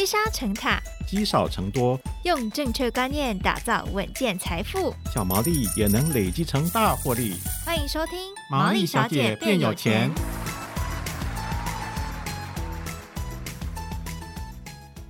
[0.00, 7.34] 积沙成塔，积少成多，用正确观念打造稳健财富，小毛利也能累积成大获利。
[7.66, 8.18] 欢迎收听
[8.50, 10.10] 《毛利小姐变有钱》。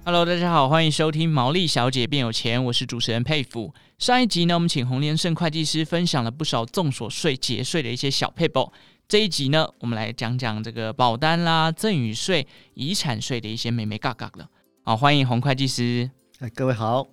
[0.05, 3.73] Hello，大家好，欢迎收听《毛利小姐变有钱》，我是主持人佩服。
[4.01, 8.73] 上一集呢，我们请洪连胜会计师分享了不少综所税节税的一些小撇步。
[9.07, 12.45] 这一集呢，我们来讲讲这个保单啦、赠与税、
[12.75, 14.49] 遗产税的一些美眉嘎嘎了。
[14.91, 16.11] 好，欢迎洪会计师。
[16.41, 17.07] 哎，各位好。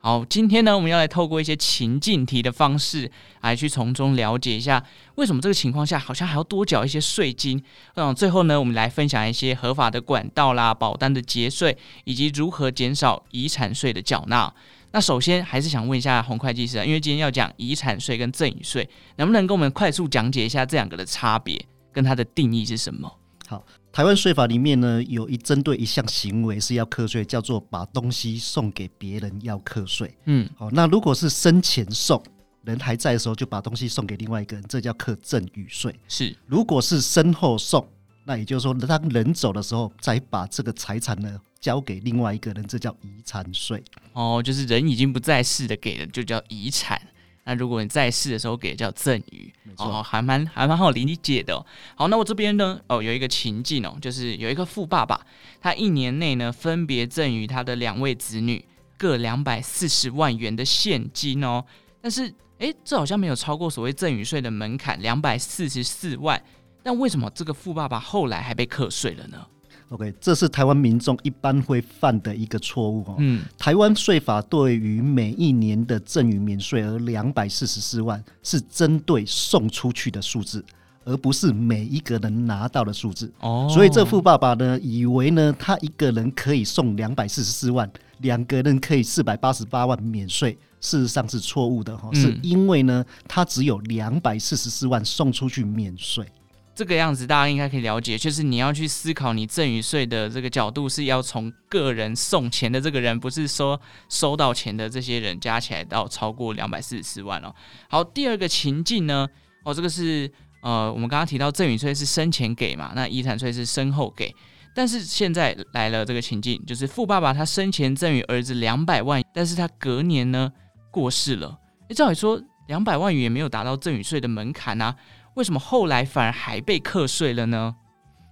[0.00, 3.08] 好，今天呢，我们要来透过一些情境题的方式，
[3.42, 7.62] 来去从中了解一下，为什么这个情况下好像还要多缴一些税金。
[7.94, 14.52] 嗯，最后呢，我们来分享一些合法的管道啦、保单的节税，以及如何减少遗产税的缴纳。
[14.90, 23.08] 那首先还是想问一下洪会计师啊，因为今天要讲遗产税跟赠与税，能不能跟我们快速讲解一下这两个的差别跟它的定义是什么？
[23.46, 30.16] 好，台湾税法里面呢，有一针对一项行为是要课税，叫做把东西送给别人要课税。
[30.24, 32.22] 嗯，好，那如果是生前送，
[32.64, 35.94] 人还在的时候就把东西送给另外一个人，这叫课赠与税。
[36.08, 37.86] 是，如果是身后送，
[38.24, 41.38] 那也就是说当人走的时候再把这个财产呢。
[41.62, 43.80] 交给另外一个人，这叫遗产税
[44.14, 44.42] 哦。
[44.44, 47.00] 就是人已经不在世的给的就叫遗产。
[47.44, 51.66] 那如果你在世的时候给叫赠与，哦，还蛮还蛮好理解的哦。
[51.96, 55.20] 好，那我这边呢，哦，有一个情境哦，就是有一个富爸爸，
[55.60, 58.64] 他一年内呢分别赠与他的两位子女
[58.96, 61.64] 各两百四十万元的现金哦。
[62.00, 66.40] 但是，哎，这好像没有超过所谓赠与税的门槛两百四十四万。
[66.84, 69.46] 但为什么这个富爸爸后来还被课税了呢
[69.92, 73.16] ？OK，这是台湾民众一般会犯的一个错误哦。
[73.18, 80.64] 嗯，台湾税法对于每一年的赠与免税额两百四十四万，是针对送出去的数字，
[81.04, 83.30] 而不是每一个人拿到的数字。
[83.40, 87.90] 哦，所以这富爸爸呢，以为呢，他一个人可以送两百四十四万，
[88.20, 96.26] 两个人可以四百八十八万免税，事实上是错误的哈，嗯，是因为呢，他只有两百四十四万送出去免税。
[96.74, 103.78] 这个样子大家应该可以了解，就是你要去思考你赠与税的这个角度，是要从个人送钱的这个人，不是说
[104.08, 107.54] 收到钱的这些人加起来到超过两百四十四万哦。
[107.90, 109.28] 好，第二个情境呢，
[109.64, 110.30] 哦，这个是
[110.62, 114.34] 呃，我们刚刚提到赠与税是生前给嘛，那遗产税是身后给，
[114.74, 120.50] 但是现在来了这个情境，就是富爸爸他生前赠与儿子两百万，但是他隔年呢
[120.90, 124.96] 过世了，诶，照理说两百万元也没有达到赠与税的门槛啊。
[125.34, 127.74] 为什么后来反而还被课税了呢？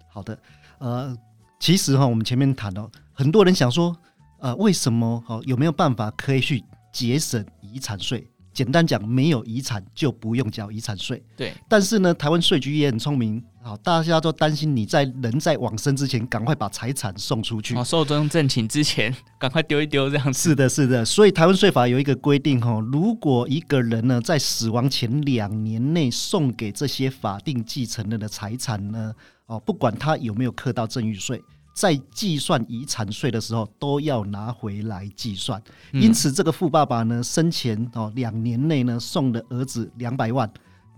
[0.08, 0.38] 好的，
[0.78, 1.16] 呃，
[1.58, 3.96] 其实哈，我们前面谈到，很多人想说，
[4.38, 6.62] 呃，为什么哈，有没有办法可以去
[6.92, 8.26] 节省遗产税？
[8.52, 11.22] 简单讲，没有遗产就不用缴遗产税。
[11.36, 13.42] 对，但是呢，台湾税局也很聪明。
[13.62, 17.76] 好，大家都担心你在人在往生之前，赶快把财产送出去。
[17.76, 20.48] 哦，寿终正寝之前， 赶快丢一丢，这样子。
[20.48, 21.04] 是的，是的。
[21.04, 29.12] 所以台湾税法有一个规定，哈，如果一个人呢在死亡前两年内送给这些法定继承人的财产呢，
[29.44, 31.42] 哦，不管他有没有课到赠与税，
[31.74, 35.62] 在计算遗产税的时候都要拿回来计算。
[35.92, 40.50] 因此，这个富爸爸呢生前哦两年内呢送的儿子两百万，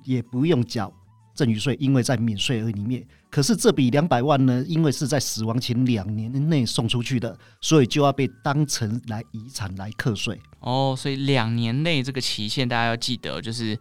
[0.04, 0.92] 也不用缴。
[1.34, 10.38] 赠与税，因为在免税额里面，可是这笔两百万呢，因为是在死亡前两年内送出去的，所以就要被当成来遗产来课税。
[10.60, 13.78] 哦，所以两年内这个期限大家要记得，就是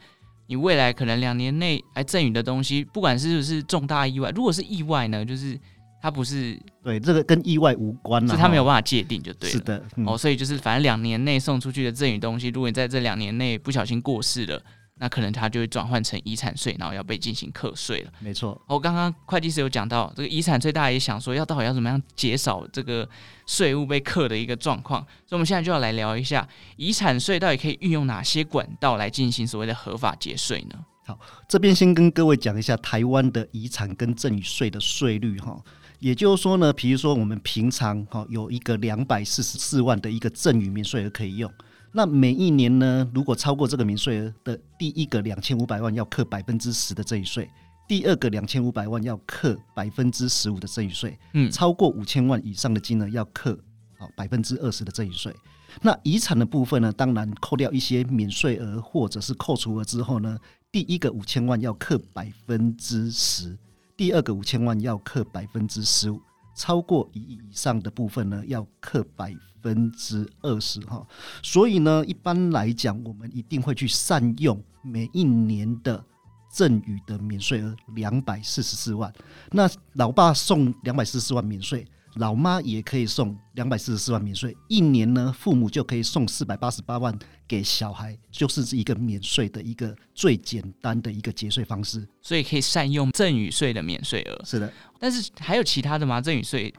[0.47, 5.59] 你未来可能两年内来赠与的东西，不管是不是重大意外，如果是意外呢，就是
[6.01, 9.51] 它不是对这个跟意外无关了，是它没有办法界定就对了。
[9.51, 14.63] 是的，嗯、哦，所以就是反正两年内送出去的赠与东西，如果你在这两年内不小心过世了。
[15.00, 18.12] 那可能它就会转换成遗产税，然后要被进行课税了。
[18.19, 23.07] 没错，我刚刚会计师有讲到这个遗产税，大家也想说要到底要怎么样减少这个
[23.47, 26.47] 税务被课的一个状况，所以我们现在就要来聊一下
[26.78, 30.85] 遗产税到底可以运用哪些管道来进行所谓的合法节税呢？
[31.03, 31.19] 好，
[31.50, 35.59] 这边先跟各位讲一下台湾的遗产跟赠与税的税率哈，
[35.97, 41.51] 也就是说呢，比如说我们平常哈有一个两百四十四万的一个赠与免税额可以用。
[41.93, 47.49] 那每一年呢，如果超过这个免税额的第一个两千五百万要课百分之十的赠与税，
[47.88, 53.59] 第二个两千五百万要课百分之十五的赠与税，嗯，超过五千万以上的金额要课
[53.97, 55.35] 好百分之二十的赠与税。
[55.81, 60.38] 那遗产的部分呢，当然扣掉一些免税额或者是扣除额之后呢，
[60.71, 63.57] 第一个五千万要课百分之十，
[63.97, 66.21] 第二个五千万要课百分之十五。
[66.56, 71.06] 超过一亿以上的部分呢，要克百分之二十哈。
[71.42, 76.03] 所以呢，一般来讲，我们一定会去善用每一年的
[76.51, 79.12] 赠与的免税额两百四十四万。
[79.51, 87.18] 那老爸送两百四十四万免税，老妈也可以送两百四十四万免税，一年呢，父母就可以送四百八十八万
[87.48, 92.06] 给小孩，就是一个免税的一个最简单的一个节税方式。
[92.22, 94.42] 所以可以善用赠与税的免税额。
[94.44, 96.19] 是的，但是还有其他的吗？
[96.19, 96.74] 赠与税？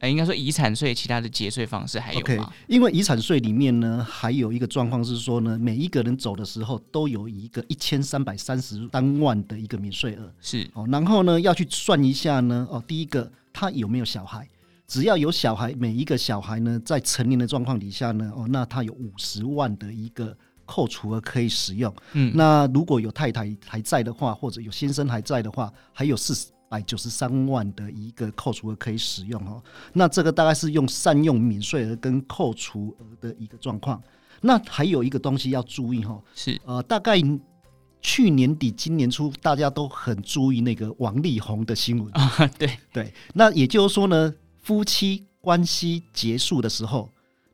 [0.00, 10.30] 哎，应该说遗产税，其他的节税方式还有吗？Okay, 因为遗产税里面呢，还有一个状况是说呢，每一个人走的时候都有一个一千三百三十三万的一个免税额。
[10.42, 14.46] 是哦，然后呢，要去算一下呢，哦，第一个他有没有小孩？
[14.86, 21.94] 只要有小孩，每一个小孩呢，在成年的状况底下呢，哦，那他有五十万的一个扣除额可以使用。
[22.12, 26.46] 嗯，那如果有太太还在的话，或者有先生还在的话，还有四十。
[26.66, 34.02] 百九十三万的一个扣除额可以使用哦，那这个大概是用善用免税额跟扣除额的一个状况。
[34.40, 37.16] 那还有一个东西要注意哈，是呃，大概
[38.00, 43.12] 去年底今年初，大家都很注意那个王力宏的新闻啊，对对。
[43.34, 47.08] 那也就是说呢，夫妻关系结束的时候。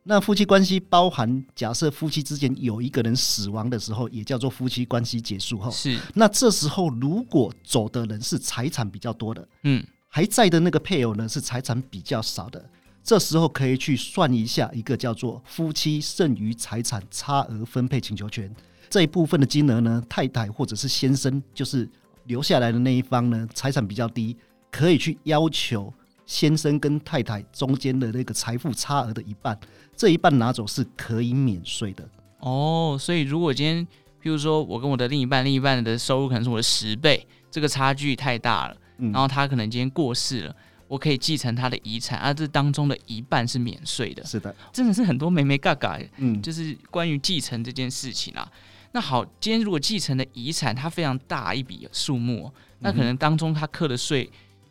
[0.04, 5.70] 那夫妻关系包含，假设夫妻之间有一个人死亡的时候，也叫做夫妻关系结束后。
[5.70, 5.98] 是。
[6.14, 12.64] 那这时候如果走的人是财产比较多的，嗯，还在的那个配偶呢是财产比较少的，
[13.04, 18.52] 这时候可以去算一下一个叫做夫妻剩余财产差额分配请求权
[18.88, 21.88] 这一部分的金额呢，太太或者是先生，就是
[22.24, 24.36] 留下来的那一方呢，财产比较低，
[24.70, 25.92] 可以去要求。
[26.31, 29.59] 先生跟太太中间的那个财富差额的一半，
[29.97, 32.97] 这一半拿走是可以免税的哦。
[32.99, 33.85] 所以如果今天，
[34.23, 40.55] 譬如说我跟我的另一半，另一半的收入可能是我的十倍，这个差距太大了，嗯、然后他可能今天过世了，
[40.87, 44.25] 我可以继承他的遗产，而、啊、这当中的一半是免税的。
[44.25, 48.49] 是的，真的是很多眉眉嘎嘎，嗯，就是关于继承这件事情啊。
[48.93, 54.31] 那好，今天如果继承的遗产它非常大一笔数目，那可能当中他课的税。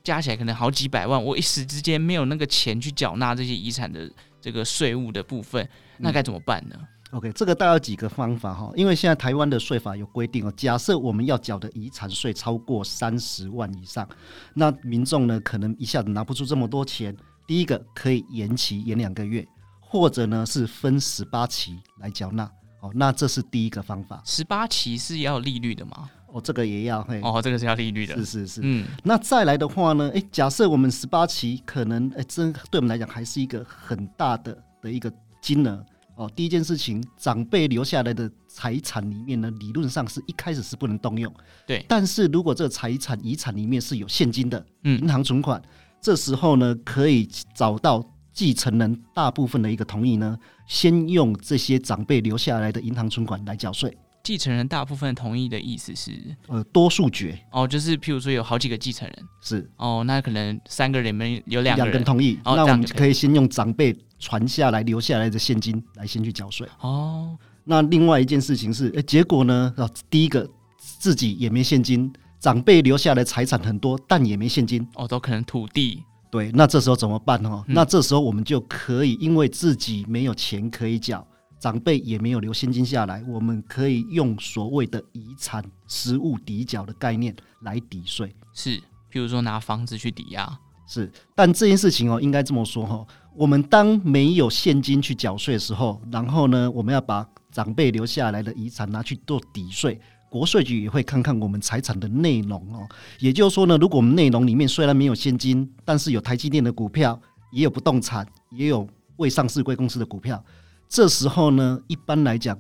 [0.10, 4.12] 加起来可能好几百万，我一时之间没有那个钱去缴纳这些遗产的
[4.42, 5.70] 这个税务的部分，
[6.00, 6.76] 那该怎么办呢？
[6.80, 14.10] 嗯，OK，这个大概有几个方法哈，因为现在台湾的税法有规定哦，假设我们要缴的遗产税超过三十万以上，
[14.56, 17.16] 那民众呢可能一下子拿不出这么多钱。
[17.46, 19.48] 第一个可以延期延两个月，
[19.80, 22.50] 或者呢是分十八期来缴纳。
[22.82, 24.20] 哦，那这是第一个方法。
[24.26, 26.10] 十八期是要利率的吗？
[26.32, 27.20] 哦，这个也要嘿。
[27.22, 28.16] 哦，这个是要利率的。
[28.18, 28.86] 是是是，嗯。
[29.04, 30.10] 那再来的话呢？
[30.14, 35.12] 诶，假设我们十八期可能，诶，这对我们来讲还是一个很大的的一个
[35.42, 35.86] 金额。
[36.16, 41.34] 哦，第一件事情，长辈留下来的财产里面呢，理论上是一开始是不能动用。
[41.66, 41.86] 对。
[41.88, 45.62] 但是如果这个财产遗产里面是有现金的，嗯，银行存款，
[46.02, 47.26] 这时候呢，可以
[47.56, 50.38] 找到继承人大部分的一个同意呢，
[50.68, 53.98] 先用这些长辈留下来的银行存款来缴税。
[54.30, 56.12] 继承人大部分同意的意思是，
[56.50, 66.70] 呃，多数决哦，就是譬如说有好几个继承人，是哦，那可能三个人里面有两个人同意，哦，那我们可以先用长辈传下来留下来的现金来先去缴税。
[66.82, 69.74] 哦，那另外一件事情是，哎，结果呢，
[70.12, 70.48] 第一个
[70.78, 76.04] 自己也没现金，长辈留下来财产很多，但也没现金，哦，都可能土地。
[76.30, 77.64] 对，那这时候怎么办呢？
[77.68, 81.26] 嗯，那这时候我们就可以，因为自己没有钱可以缴。
[81.60, 88.78] 长辈也没有留现金下来，我们可以用所谓的遗产实物抵缴的概念来抵税，是，
[89.12, 90.58] 譬如说拿房子去抵押，
[90.88, 91.12] 是。
[91.36, 100.00] 但这件事情哦，应该这么说哈，我们当没有现金去缴税的时候，然后呢，我们要把长辈留下来的遗产拿去做抵税，
[100.30, 102.88] 国税局也会看看我们财产的内容哦。
[103.20, 107.20] 也就是说呢，如果我们内容里面虽然没有现金，但是有台积电的股票，
[107.52, 108.88] 也有不动产，也有
[109.18, 110.42] 未上市贵公司的股票。
[110.90, 112.60] 这时候呢，一般来讲，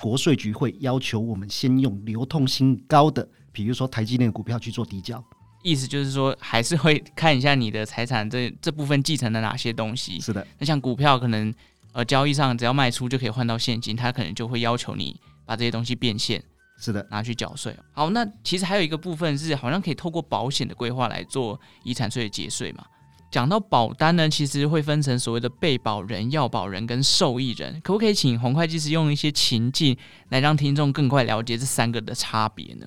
[0.00, 5.24] 国税局会要求我们先用流通性高的，比如说台积电的股票去做抵缴。
[5.62, 10.18] 意思就是说，还是会看一下你的财产这这部分继承了哪些东西。
[10.20, 11.54] 是的，那像股票，可能
[11.92, 15.16] 呃交易上只要卖出就可以换到现金，他可能就会要求你
[15.46, 16.42] 把这些东西变现。
[16.80, 17.76] 是的，拿去缴税。
[17.92, 22.84] 好，那其实还有一个部分是，好像可以透过保险的规划来做遗产税的节税嘛。
[23.30, 27.78] 讲到保单呢，其实会分成所谓的被保人、要保人跟受益人。
[27.82, 29.96] 可不可以请洪会计师用一些情境
[30.30, 32.86] 来让听众更快了解这三个的差别呢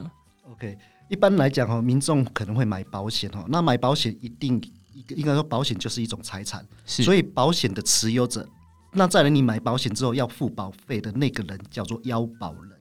[0.51, 0.77] ？OK，
[1.09, 4.61] 一般来讲哈，民众可能会买保险哈，那买保险一定
[4.93, 8.47] 一个应该说保险就是一种财产，是，所以保险的持有者，
[8.93, 12.71] 那再来你买保险之后要付保费的那个人叫做要保人。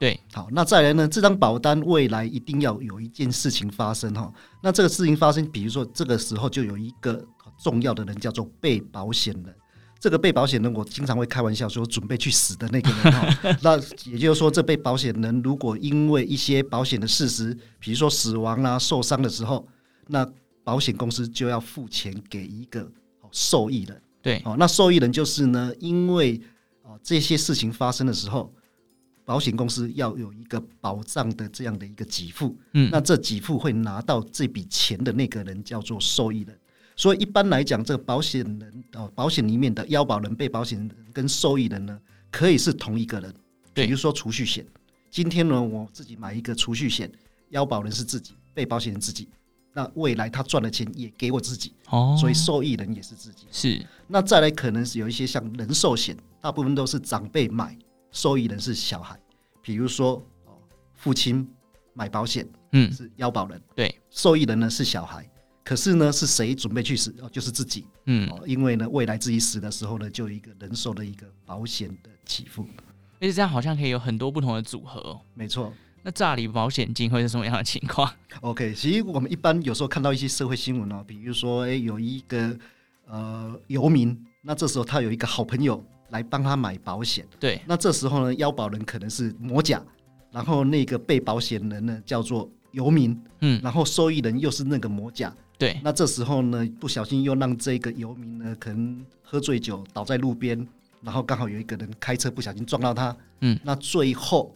[0.00, 1.06] 对，好，那再来呢？
[1.06, 4.32] 这张保单未来一定要有一件事情发生哈。
[4.62, 7.22] 那这个事情发生，比如说这个时候就有一个
[7.62, 9.54] 重要的人叫做被保险人。
[9.98, 13.56] 这个被保险人，我经常会开玩笑说，准备去死的那个人哈。
[13.60, 13.76] 那
[14.10, 19.68] 也就是说，这被保险人如果因为一些保险的事实，比如说死亡啊、受伤的时候，
[20.06, 20.26] 那
[20.64, 22.90] 保险公司就要付钱给一个
[23.30, 24.02] 受益人。
[24.22, 26.40] 对，哦，那受益人就是呢，因为
[26.84, 28.50] 哦这些事情发生的时候，
[29.30, 36.58] 保险公司要有一个保障的这样的一个给付，嗯，那这给付会拿到这笔钱的那个人叫做受益人。
[36.96, 41.96] 所以一般来讲，这个保险人哦，保险里面的腰保人、被保险人跟受益人呢，
[42.32, 43.32] 可以是同一个人。
[43.72, 44.66] 比如说储蓄险，
[45.12, 47.08] 今天呢，我自己买一个储蓄险，
[47.50, 49.28] 腰保人是自己，被保险人自己。
[49.72, 53.46] 那未来他赚的钱也给我自己，哦，所以受益人也是自己。
[53.52, 57.78] 是，那再来可能是有一些像人寿险，大部分都是长辈买，
[58.10, 59.18] 受益人是小孩。
[59.62, 60.52] 比如说哦，
[60.94, 61.48] 父亲
[61.94, 65.28] 买保险，嗯，是腰保人，对，受益人呢是小孩。
[65.62, 67.14] 可是呢，是谁准备去死？
[67.20, 72.66] 哦，就是自己，嗯，因为呢，未来自己死的时候呢，就有一个人寿的一个保险的起付。
[73.20, 75.20] 而且这样好像可以有很多不同的组合哦。
[75.34, 75.72] 没错。
[76.02, 82.58] 那诈领保险金会是什么样的情况？OK，其实我们一般有时候看到一些社会新闻哦，比如说，哎，有一个
[83.06, 89.82] 呃游民，那这时候他有一个好朋友来帮他买保险，对，那这时候呢，腰保人可能是某甲，
[90.30, 100.66] 然后那个被保险人呢叫做游民，嗯，然后受益人又是那个某甲，对，那这时候呢，不小心又让这个游民呢可能喝醉酒倒在路边，
[101.02, 104.54] 然后刚好有一个人开车不小心撞到他，嗯，那最后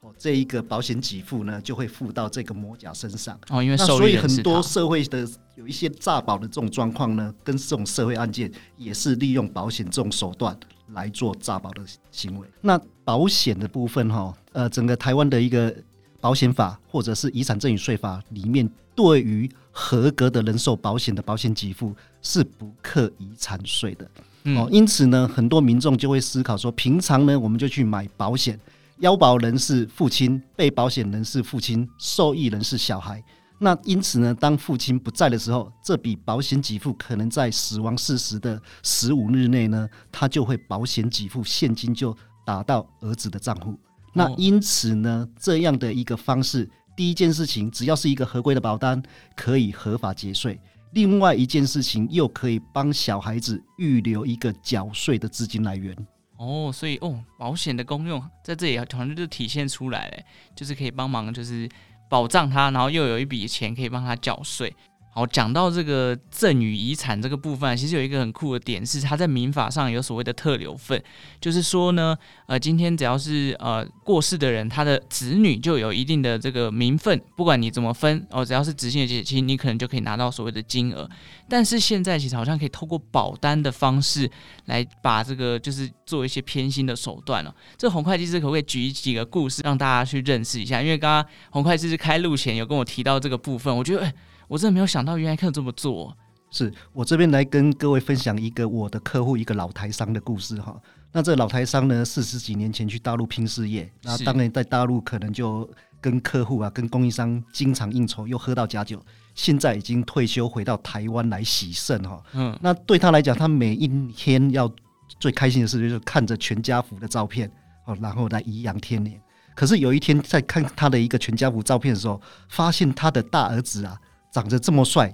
[0.00, 0.12] 哦。
[0.18, 3.38] 这一个保险给付呢，就会付到这个魔甲身上。
[3.50, 10.58] 哦，因为那所以很多社会的有一些诈保的这种状况呢，跟这种社会案件也是利用保险这种手段
[10.96, 12.48] 来做诈保的行为。
[12.60, 15.72] 那保险的部分哈，呃，整个台湾的一个
[16.20, 24.10] 保险法或者是遗产赠与税法里面，对于合格的人寿保险的保险给付是不课遗产税的
[24.56, 24.68] 哦。
[24.72, 28.58] 因此呢，很多民众就会思考说，平常呢，我们就去买保险。
[29.00, 33.22] 腰保人是父亲，被保险人是父亲，受益人是小孩。
[33.58, 43.74] 那因此呢，当父亲不在的时候，这笔保险给付可能在死亡事实的十五日内呢，他就会保险给付现金就打到儿子的账户。
[44.12, 49.02] 那因此呢，这样的一个方式，第一件事情，只要是一个合规的保单，
[49.34, 50.54] 可以合法节税；
[50.92, 55.94] 另外一件事情，又可以帮小孩子预留一个缴税的资金来源。
[56.38, 60.18] 哦，所以哦，保险的功用在这里好像就体现出来了，
[60.54, 61.66] 就是可以帮忙，就是
[62.08, 64.74] 保障他，然后又有一笔钱可以帮他缴税。
[65.16, 71.02] 好，讲到这个赠与遗产这个部分，其实有一个很酷的点是，它在民法上有所谓的特留份，
[71.40, 81.08] 就是说呢，呃，今天只要是呃过世的人，他的子女就有一定的这个名分，不管你怎么分哦，只要是直系的血亲，你可能就可以拿到所谓的金额。
[81.48, 84.30] 但是现在其实好像可以透过保单的方式
[84.66, 87.54] 来把这个就是做一些偏心的手段了。
[87.78, 90.82] 这洪会计师可不可以举几个故事让大家去认识一下？
[90.82, 94.12] 因为刚刚洪会计师开录前有跟我提到这个部分，我觉得哎。
[94.48, 96.16] 我真的没有想到，原来可以这么做。
[96.50, 100.80] 是我这边来跟各位分享一个我的客户，一个老台商的故事哈。
[101.12, 105.68] 那这个老台商呢，四十几年前去大陆拼事业，那当然在大陆可能就
[106.00, 109.02] 跟客户啊、跟供应商经常应酬，又喝到假酒。
[109.34, 112.22] 现在已经退休，回到台湾来洗肾哈。
[112.32, 114.70] 嗯，那对他来讲，他每一天要
[115.18, 117.50] 最开心的事就是看着全家福的照片
[117.86, 119.20] 哦，然后来颐养天年。
[119.54, 123.98] 可是有一天在看他的一个全家福照片的时候，发现他的大儿子啊。
[124.36, 125.10] 长得这么帅，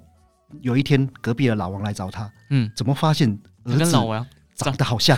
[0.62, 4.26] 有一天隔壁的老王来找他，嗯，怎么发现儿子老王
[4.56, 5.16] 长得好像？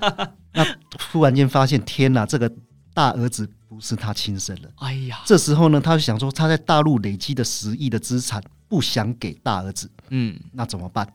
[0.52, 2.52] 那突然间发现，天哪，这个
[2.92, 4.70] 大儿子不是他亲生的。
[4.76, 11.10] 哎呀，这时候呢，他就想说，他在大陆累积的十亿的资产，不想给大儿子，嗯，那怎么办？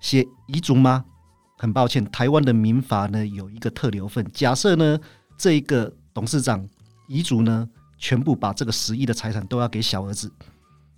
[0.00, 1.02] 写遗嘱吗？
[1.56, 4.98] 很抱歉，台湾的民法呢有一个特留份，假设呢
[5.38, 6.68] 这一个董事长
[7.08, 10.30] 遗嘱呢全部把这个十亿的财产都要给小儿子。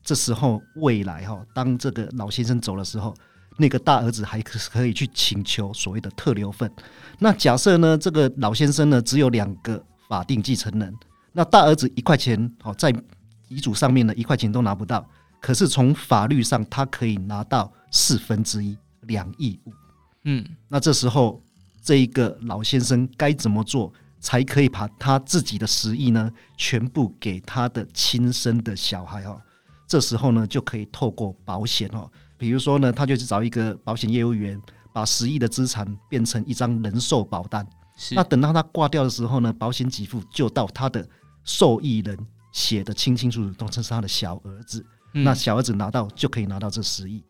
[0.02, 3.14] 这时候，未来哈，当这个老先生走的时候，
[3.56, 6.71] 那个大儿子还可可以去请求所谓的特留份。
[7.18, 10.92] 那假设呢，这个老先生呢只有两个法定继承人，
[11.32, 12.92] 那大儿子一块钱哦，在
[13.49, 15.06] 遗嘱上面呢一块钱都拿不到，
[15.40, 19.73] 可是从法律上他可以拿到四分之一两亿五。
[20.25, 21.40] 嗯，那这时候
[21.82, 29.40] 这一个老先生该怎么做才可以把他自己的十亿呢全部给他的亲生的小孩哈？
[29.93, 34.59] 这时候呢，就可以透过保险哦，比如说呢，他就去找一个保险业务员，
[34.91, 37.67] 把十亿的资产变成一张人寿保单。
[37.99, 38.15] 是。
[38.15, 41.07] 那等到他挂掉的时候呢，保险给付就到他的
[41.45, 42.19] 受益人
[42.53, 44.83] 写的清清楚楚，都是他的小儿子。
[45.13, 45.25] 嗯。
[45.25, 47.23] 那小儿子拿到就可以拿到这十亿，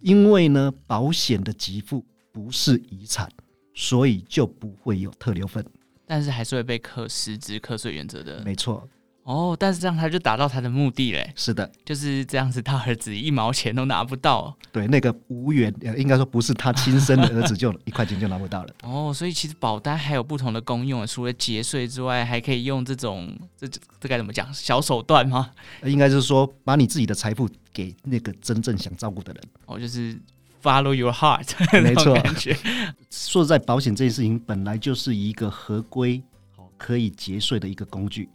[0.00, 3.30] 因为呢，保险的给付不是遗产，
[3.76, 5.64] 所以就不会有特留份。
[6.04, 8.42] 但是还是会被课实质课税原则的。
[8.44, 8.88] 没错。
[9.28, 11.30] 哦，但是这样他就达到他的目的嘞。
[11.36, 14.56] 是的，就是这样子，他儿子一毛钱都拿不到。
[14.72, 18.74] 对，那个无缘，应该说不是他亲生的儿子，就一块钱就拿不到了。
[18.84, 25.50] 哦，所以其实保单还有不同的功用，除了节税之外，还可以用这种这这该怎么讲小手段吗？
[25.84, 29.42] 应该是说把你自己的财富给那个真正想照顾的人。
[29.66, 30.18] 哦，就是
[30.62, 31.46] follow your heart，
[31.82, 32.16] 没错。
[33.10, 36.22] 说实在，保险这件事情本来就是一个合规、
[36.78, 38.26] 可以节税的一个工具。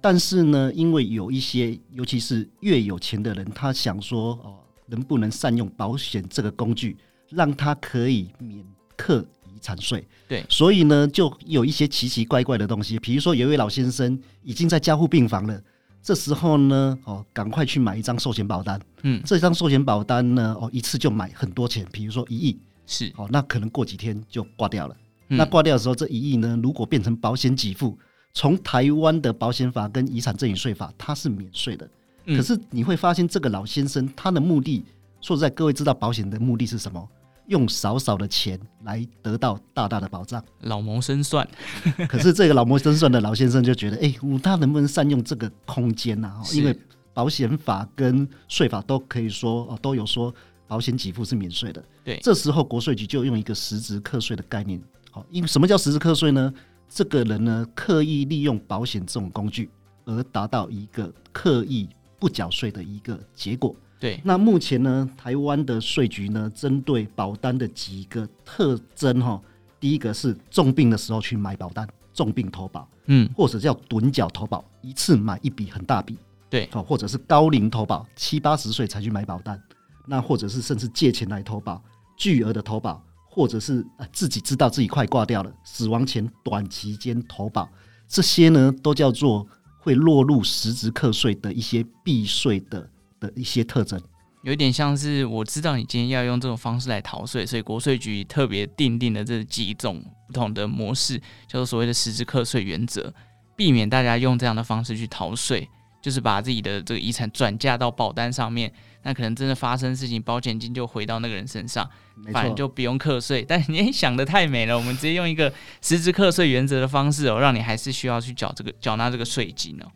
[0.00, 6.96] 但是呢，因为有一些，尤其是越有钱的人，他想说哦，能不能善用保险这个工具，
[7.28, 8.64] 让他可以免
[8.96, 10.06] 课遗产税？
[10.28, 12.96] 对，所以呢，就有一些奇奇怪怪的东西。
[13.00, 15.60] 比如说，有一位老先生已经在加护病房了，
[16.00, 18.80] 这时候呢，哦，赶快去买一张寿险保单。
[19.02, 24.96] 嗯，这张寿险保单呢，哦，一次就买很多钱，比如说一亿，是哦，那可能过几天就挂掉了。
[25.30, 27.98] 嗯、那挂掉的时候，这一亿呢，如果变成保险给付。
[28.38, 31.90] 从台湾的保险法跟遗产赠与税法，它是免税的。
[32.24, 34.84] 可是你会发现，这个老先生他的目的，
[35.20, 37.04] 说实在，各位知道保险的目的是什么？
[37.48, 41.48] 用少少的钱来得到大大的保障，老谋深算。
[42.08, 46.32] 可是这个老谋深算的老先生就觉得，哎，他能不能善用这个空间呢？
[46.54, 46.78] 因为
[47.12, 50.32] 保险法跟税法都可以说哦，都有说
[50.68, 51.82] 保险给付是免税的。
[52.04, 54.80] 对，这时候国税局就用一个实质课税的概念。
[55.10, 56.54] 好，因为什么叫实质课税呢？
[56.88, 59.70] 这个人呢，刻意利用保险这种工具，
[60.04, 63.74] 而达到一个刻意不缴税的一个结果。
[64.00, 69.40] 对，那目前呢，台湾的税局呢，针对保单的几个特征哈，
[69.80, 76.16] 第一个是重病的时候去买保单，重病投保，嗯，或者叫趸缴投保，一次买一笔很大笔，
[76.48, 79.60] 对，或者是高龄投保，七八十岁才去买保单，
[80.06, 81.82] 那或者是甚至借钱来投保，
[82.16, 83.02] 巨额的投保。
[83.38, 87.68] 或者是自己知道自己快挂掉了，死亡前短期间投保，
[88.08, 89.46] 这些呢都叫做
[89.78, 92.90] 会落入实质课税的一些避税的
[93.20, 94.02] 的一些特征。
[94.42, 101.16] 有点像是我知道你今天要用这种方式来逃税，所以国税局特别订定了这几种不同的模式，
[101.46, 103.14] 叫做所谓的实质课税原则，
[103.54, 105.68] 避免大家用这样的方式去逃税，
[106.08, 108.72] 就是把自己的这个遗产转嫁到保单上面。
[109.02, 111.86] 那可能真的发生事情，保险金就回到那个人身上，
[112.32, 113.44] 反正就不用课税。
[113.46, 119.86] 但你也 想得太美了，我们直接用一个实质课税原则的方式哦，让你还是需要去缴这个缴纳这个税金哦。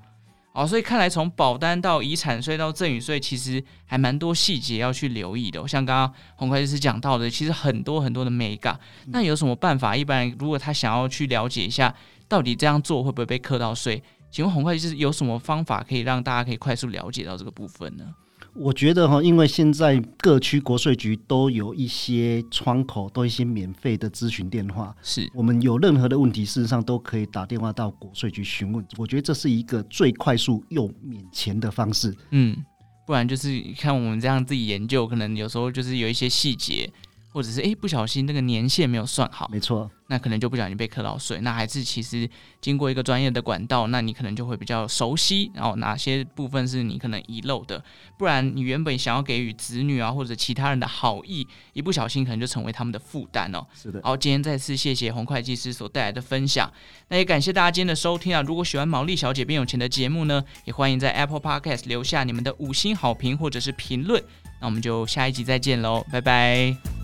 [0.53, 5.67] 好，所以看来从保单到遗产税到赠与税，其实还蛮多细节要去留意的哦。
[5.67, 8.79] 像刚刚洪会计师讲到的，其实很多很多的眉角。
[9.07, 9.97] 那有什么办法？
[9.97, 11.95] 一般人如果他想要去了解一下，
[12.29, 14.03] 到底这样做会不会被课到税？
[14.33, 18.05] 请问洪会计师有什么方法可以让大家可以快速了解到这个部分呢？
[18.55, 28.85] 我觉得哈，因为现在各区国税局都有一些窗口，都一些免费的咨询电话，是我们有任何的问题，事实上都可以打电话到国税局询问。
[28.97, 32.15] 我觉得这是一个最快速又免钱的方式。
[32.31, 32.57] 嗯，
[33.07, 36.91] 不然就是看我们这样自己研究，可能有时候就是有一些细节。
[37.33, 41.41] 或者是诶，不小心那个年限没有算好，没错，那可能就不小心被课到税。
[41.41, 42.29] 那还是其实
[42.61, 47.83] 经过一个专业的管道，那你可能就会比较熟悉，然后哪些部分是你可能遗漏的，
[48.19, 53.67] 不然你原本想要给予子女啊或者其他人的好意，一不小心可能就成为他们的负担哦。
[53.75, 54.01] 是的。
[54.05, 56.71] 好，今天再次谢谢洪会计师所带来的分享，
[57.09, 58.43] 那也感谢大家今天的收听啊。
[58.43, 64.23] 如果喜欢毛利小姐变有钱的节目呢，也欢迎在 Apple Podcast 留下你们的五星好评或者是评论。
[64.61, 67.02] 那我们就下一集再见喽，拜拜。